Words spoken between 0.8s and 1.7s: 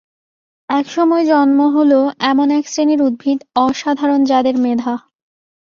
সময় জন্ম